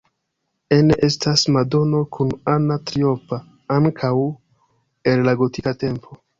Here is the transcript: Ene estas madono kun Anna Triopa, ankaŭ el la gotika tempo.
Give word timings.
Ene 0.77 0.95
estas 1.07 1.43
madono 1.57 1.99
kun 2.17 2.33
Anna 2.55 2.79
Triopa, 2.93 3.41
ankaŭ 3.79 4.13
el 5.15 5.27
la 5.31 5.39
gotika 5.47 5.79
tempo. 5.89 6.23